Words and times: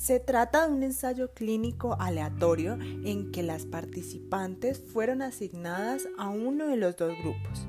Se 0.00 0.18
trata 0.18 0.66
de 0.66 0.72
un 0.72 0.82
ensayo 0.82 1.34
clínico 1.34 1.94
aleatorio 2.00 2.78
en 3.04 3.30
que 3.32 3.42
las 3.42 3.66
participantes 3.66 4.80
fueron 4.80 5.20
asignadas 5.20 6.08
a 6.16 6.30
uno 6.30 6.68
de 6.68 6.78
los 6.78 6.96
dos 6.96 7.12
grupos. 7.22 7.66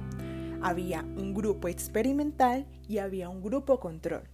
Había 0.61 1.01
un 1.01 1.33
grupo 1.33 1.67
experimental 1.67 2.65
y 2.87 2.99
había 2.99 3.27
un 3.27 3.43
grupo 3.43 3.81
control. 3.81 4.29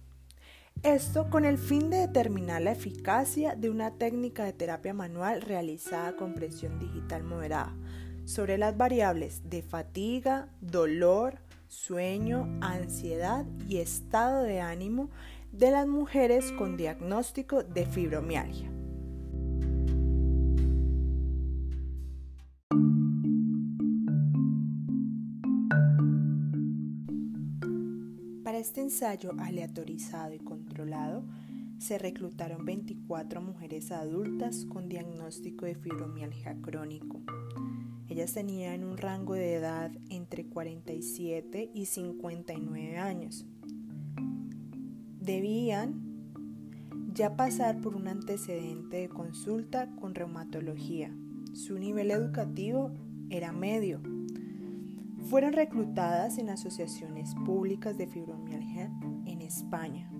Esto 0.84 1.28
con 1.28 1.44
el 1.44 1.58
fin 1.58 1.90
de 1.90 1.96
determinar 1.96 2.62
la 2.62 2.70
eficacia 2.70 3.56
de 3.56 3.68
una 3.68 3.90
técnica 3.90 4.44
de 4.44 4.52
terapia 4.52 4.94
manual 4.94 5.42
realizada 5.42 6.14
con 6.14 6.34
presión 6.34 6.78
digital 6.78 7.24
moderada 7.24 7.74
sobre 8.26 8.58
las 8.58 8.76
variables 8.76 9.50
de 9.50 9.62
fatiga, 9.62 10.50
dolor, 10.60 11.40
sueño, 11.66 12.46
ansiedad 12.60 13.44
y 13.68 13.78
estado 13.78 14.44
de 14.44 14.60
ánimo 14.60 15.10
de 15.52 15.70
las 15.70 15.86
mujeres 15.86 16.52
con 16.52 16.76
diagnóstico 16.76 17.62
de 17.62 17.86
fibromialgia. 17.86 18.70
Para 28.44 28.58
este 28.58 28.80
ensayo 28.80 29.32
aleatorizado 29.38 30.34
y 30.34 30.38
controlado, 30.38 31.24
se 31.78 31.98
reclutaron 31.98 32.64
24 32.64 33.40
mujeres 33.40 33.92
adultas 33.92 34.64
con 34.64 34.88
diagnóstico 34.88 35.66
de 35.66 35.74
fibromialgia 35.74 36.56
crónico. 36.60 37.20
Ellas 38.08 38.32
tenían 38.32 38.84
un 38.84 38.96
rango 38.96 39.34
de 39.34 39.54
edad 39.54 39.92
entre 40.08 40.46
47 40.46 41.70
y 41.74 41.86
59 41.86 42.96
años 42.96 43.46
debían 45.28 46.08
ya 47.12 47.36
pasar 47.36 47.82
por 47.82 47.94
un 47.94 48.08
antecedente 48.08 48.96
de 48.96 49.08
consulta 49.10 49.94
con 49.96 50.14
reumatología. 50.14 51.14
Su 51.52 51.78
nivel 51.78 52.10
educativo 52.10 52.92
era 53.28 53.52
medio. 53.52 54.00
Fueron 55.28 55.52
reclutadas 55.52 56.38
en 56.38 56.48
asociaciones 56.48 57.34
públicas 57.44 57.98
de 57.98 58.06
fibromialgia 58.06 58.90
en 59.26 59.42
España. 59.42 60.10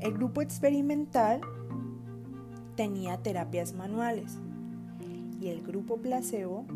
El 0.00 0.12
grupo 0.12 0.42
experimental 0.42 1.40
tenía 2.76 3.22
terapias 3.22 3.72
manuales 3.72 4.36
y 5.40 5.48
el 5.48 5.62
grupo 5.62 5.96
placebo 5.96 6.66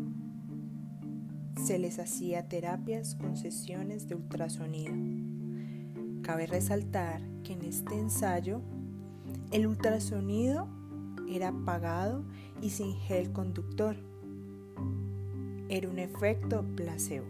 se 1.63 1.77
les 1.77 1.99
hacía 1.99 2.47
terapias 2.47 3.13
con 3.13 3.37
sesiones 3.37 4.07
de 4.07 4.15
ultrasonido. 4.15 5.34
Cabe 6.25 6.47
resaltar 6.47 7.21
que 7.43 7.53
en 7.53 7.61
este 7.61 7.99
ensayo 7.99 8.59
el 9.51 9.67
ultrasonido 9.67 10.67
era 11.29 11.49
apagado 11.49 12.23
y 12.63 12.71
sin 12.71 12.95
gel 12.95 13.31
conductor. 13.31 13.95
Era 15.69 15.87
un 15.87 15.99
efecto 15.99 16.65
placebo. 16.75 17.27